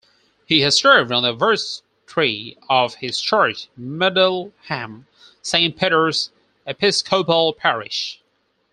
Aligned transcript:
He 0.47 0.61
has 0.61 0.79
served 0.79 1.11
on 1.11 1.21
the 1.21 1.31
Vestry 1.31 2.57
of 2.67 2.95
his 2.95 3.21
church, 3.21 3.67
Middleham-St.Peters 3.77 6.31
Episcopal 6.65 7.53
Parish. 7.53 8.19